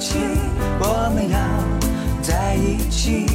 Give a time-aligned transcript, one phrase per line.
[0.00, 0.16] 起，
[0.80, 1.38] 我们要
[2.22, 3.26] 在一起。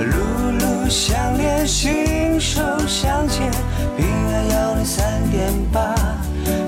[0.00, 0.16] 路
[0.58, 3.50] 路相连，心手相牵，
[3.98, 5.94] 平安幺零三点八，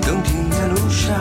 [0.03, 1.17] 动听在路上。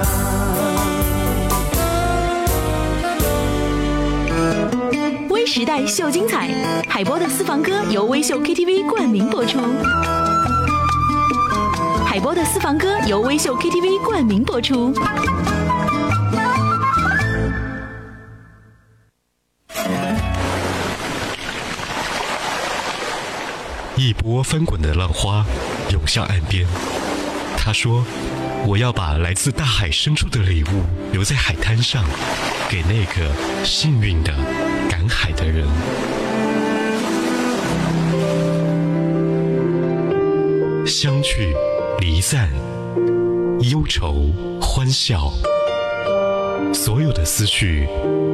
[5.30, 6.51] 微时代秀精彩，
[6.87, 9.59] 海波的私房歌由微秀 KTV 冠名播出。
[12.05, 14.93] 海波的私房歌由微秀 KTV 冠名播出。
[24.11, 25.46] 一波翻滚的浪花
[25.93, 26.67] 涌向岸边。
[27.57, 28.05] 他说
[28.67, 32.05] ：“我要把来自大海深处的礼物留在海滩上，
[32.69, 33.31] 给那个
[33.64, 34.34] 幸运的
[34.91, 35.64] 赶海的人。”
[40.84, 41.55] 相聚、
[42.00, 42.50] 离散、
[43.61, 45.33] 忧愁、欢笑，
[46.75, 47.86] 所有的思绪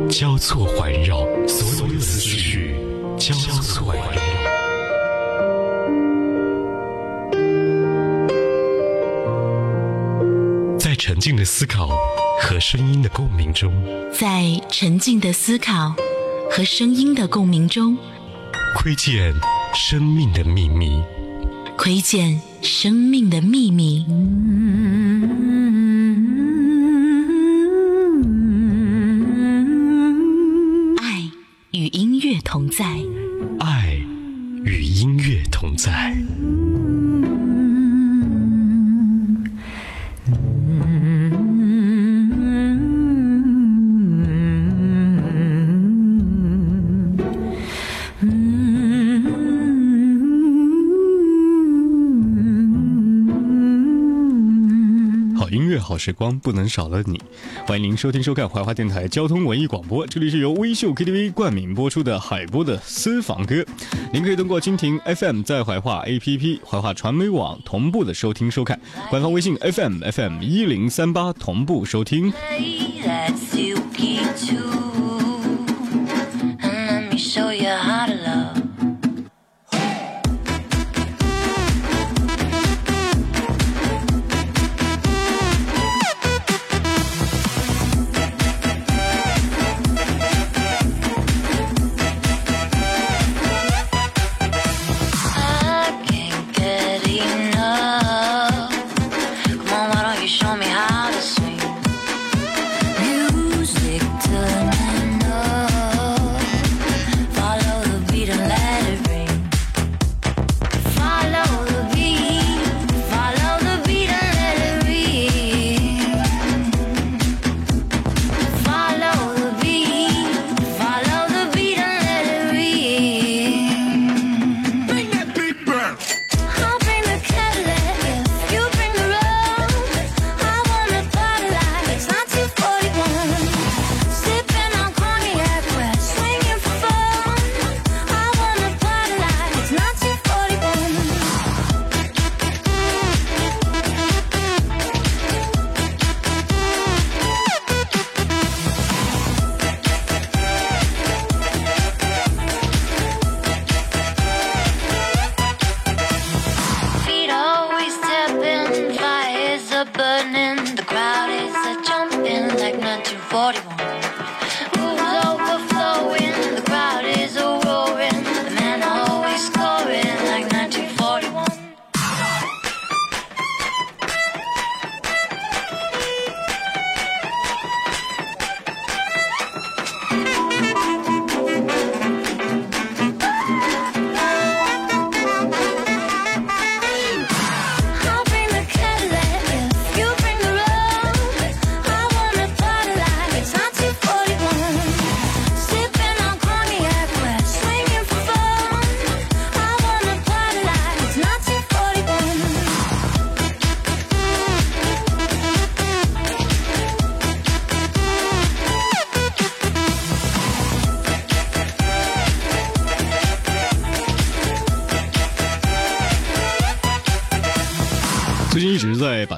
[0.09, 2.77] 交错环绕，所有的思绪
[3.19, 4.36] 交错环绕。
[11.07, 11.97] 沉静的思考
[12.43, 13.73] 和声音的共鸣中，
[14.13, 15.95] 在沉静的思考
[16.51, 17.97] 和声音的共鸣中，
[18.75, 19.33] 窥见
[19.73, 21.01] 生命的秘密。
[21.79, 24.05] 窥见生命的秘密。
[31.01, 31.31] 爱
[31.71, 33.06] 与音乐同在。
[56.07, 57.21] 时光，不能少了你。
[57.67, 63.65] 欢迎您收听收看怀化电台交通文艺广播，这里是由微秀 KTV 冠名播出的海波的私房歌。
[64.13, 68.79] 您可以通过蜻蜓 FM 在怀化 APP、怀化传媒网同步的收听收看，
[69.11, 72.33] 官方微信 FM FM 一零三八同步收听。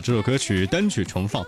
[0.08, 1.44] 这首歌曲单曲重放，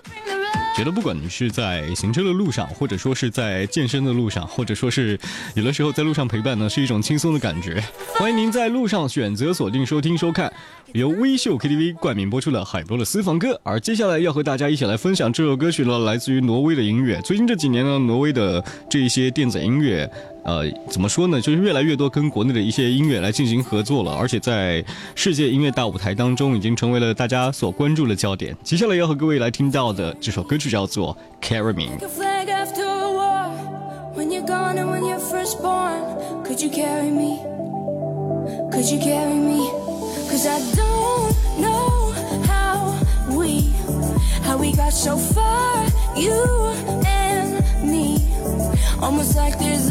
[0.77, 5.19] 觉得不管你是在行车的路上，或者说是在健身的路上，或者说是
[5.55, 7.83] 有的时候在路上陪伴呢，是一种轻松的感觉。
[8.17, 10.53] 欢迎您在路上选择锁定收听收看
[10.93, 13.59] 由微秀 KTV 冠名播出的海波的私房歌。
[13.65, 17.19] 而接下来要和大家一起来分享这首歌曲呢，来自于挪威的音乐。
[17.23, 20.07] 最近这几年呢，挪威的这些电子音乐。
[20.43, 21.41] 呃，怎么说呢？
[21.41, 24.85] 就是越来越多跟国内的一些音乐来进行合作了，而且在
[25.15, 28.57] 世界音乐大舞台当中，已经成为了大家所关注的焦点。
[28.63, 31.17] 接下来要和各位来听到的这首歌曲叫做
[31.47, 31.83] 《Carry Me》。
[49.03, 49.91] Almost like there's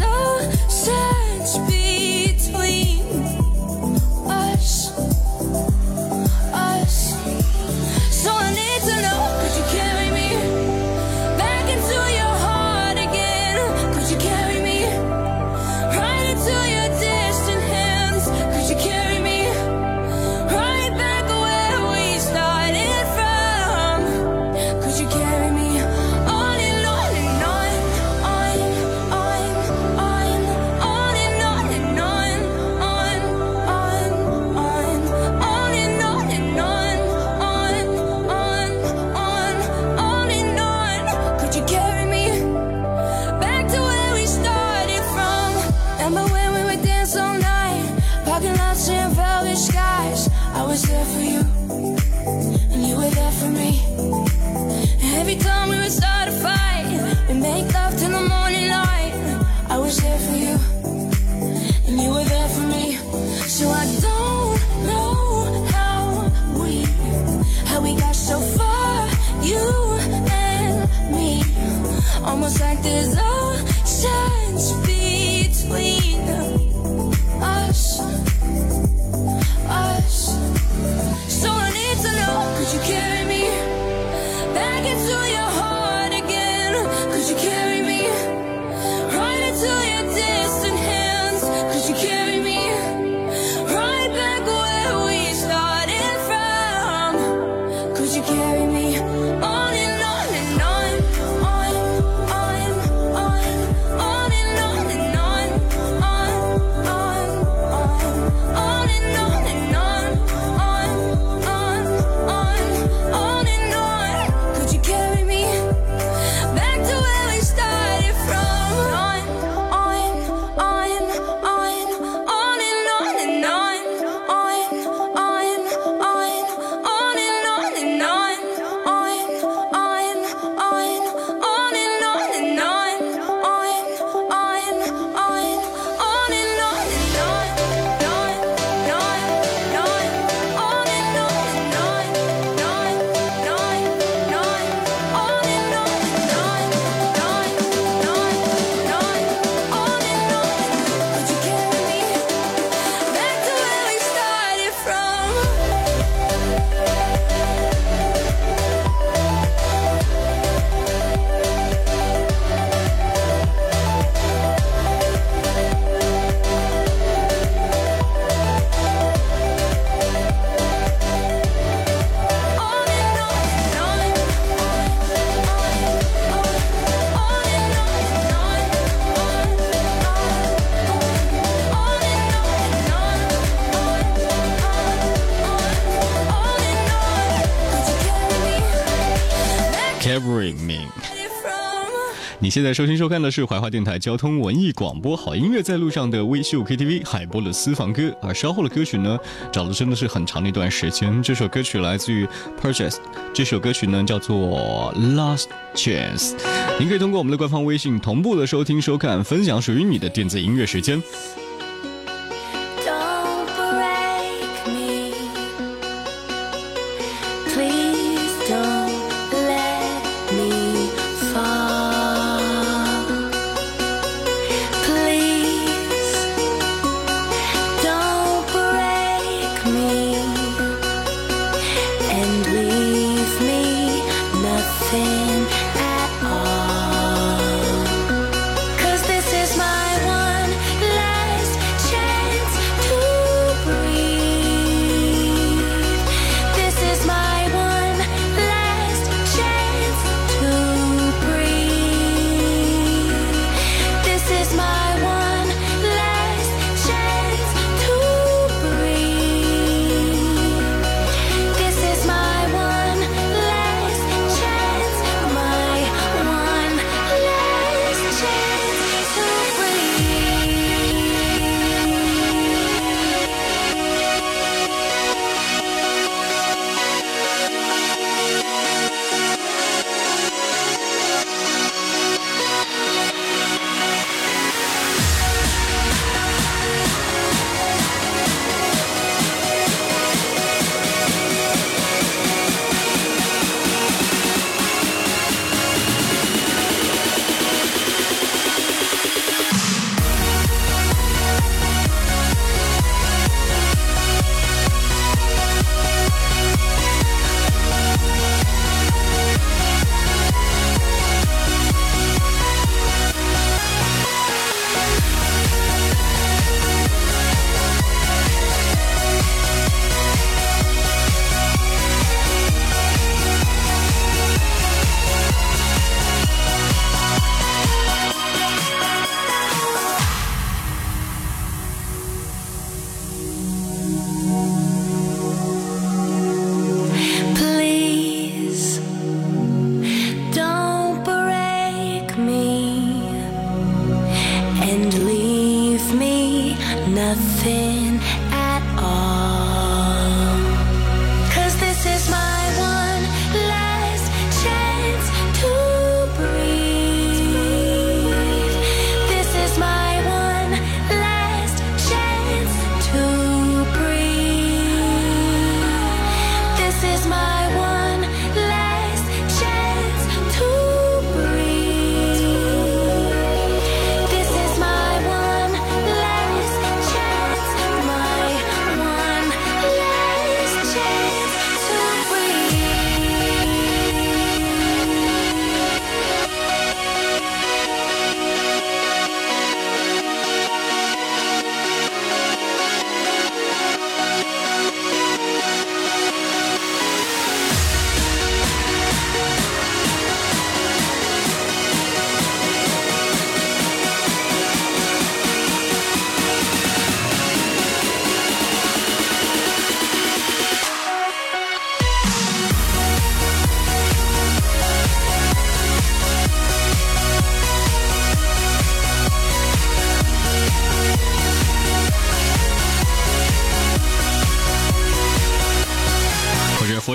[192.50, 198.12] 现在收听收看的是怀化电台交通文艺广播，好音乐在路上的微秀 KTV 海波的私房歌。
[198.22, 199.20] 而稍后的歌曲呢，
[199.52, 201.22] 找的真的是很长的一段时间。
[201.22, 202.28] 这首歌曲来自于
[202.60, 202.98] Purchase，
[203.34, 206.34] 这首歌曲呢叫做 Last Chance。
[206.80, 211.00] 您可以通过我们的官方微信同步的收听收看，分享属于你的电子音乐时间。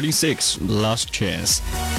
[0.05, 1.94] 46, Last Chance.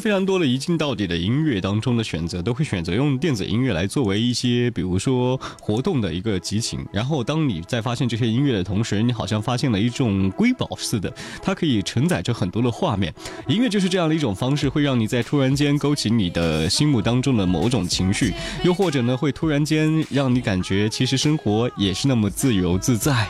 [0.00, 6.84] 非常多的一镜到底的音乐当中的选择，都会选择用电子音乐来作为一些，比如说活动的一个激情。
[6.92, 13.12] 然后，当你在发现这些音乐的同时，你好像发现了一种瑰宝似的，它可以承载着很多的画面。
[13.46, 18.32] 音乐就是这样的一种方式，会让你在突然间勾起你的心目当中的某种情绪，
[18.64, 23.28] 又或者呢，会突然间让你感觉其实生活也是那么自由自在。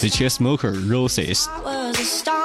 [0.00, 2.41] The Chainsmoker Roses。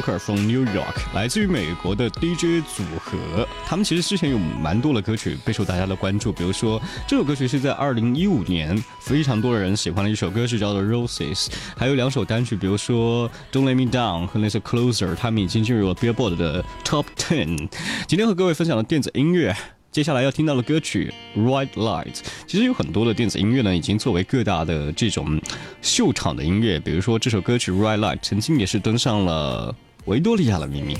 [0.00, 3.46] From New York，来自于美国的 DJ 组合。
[3.66, 11.48] 他们其实之前有蛮多的歌曲备受大家的关注，比如说这首歌曲是在2015年非常多的人喜欢的一首歌曲，叫做 Roses。
[11.76, 17.68] 还有两首单曲，比如说 Don't Let Me Down 和那首 Closer，他们已经进入了 Billboard 的 Top Ten。
[18.06, 19.54] 今天和各位分享的电子音乐。
[19.92, 22.14] 接下来要听到的歌曲《Red Light》，
[22.46, 25.42] 其实有很多的电子音乐呢，已经作为各大的这种
[25.82, 26.78] 秀场的音乐。
[26.78, 29.74] 比如说这首歌曲《Red Light》，曾经也是登上了
[30.06, 30.96] 维多利亚的秘密。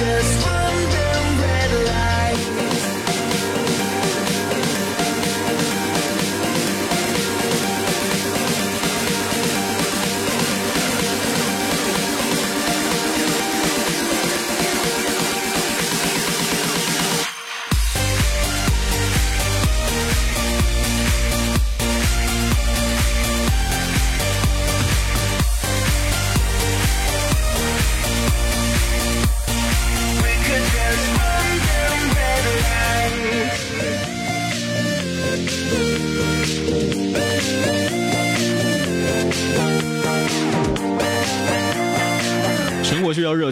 [0.00, 0.49] Just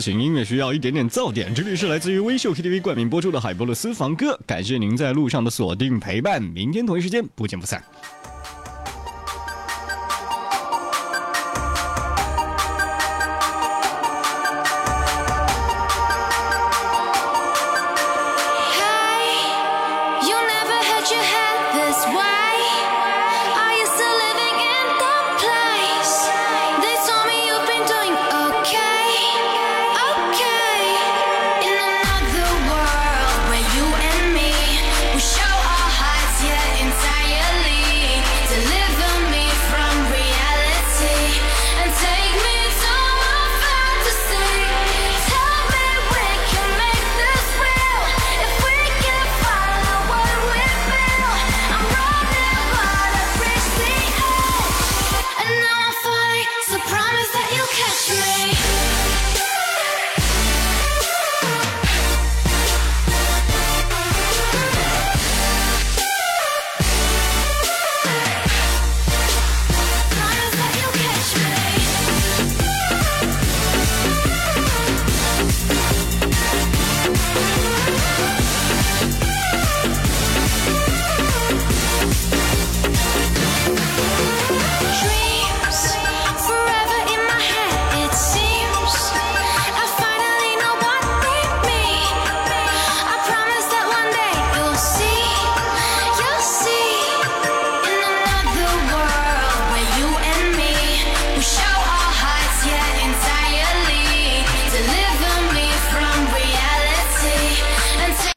[0.01, 1.55] 情，音乐需要一点点噪点。
[1.55, 7.83] 这里是来自于微秀 KTV 冠名播出的海波的私房歌，感谢您在路上的锁定陪伴，明天同一时间不见不散。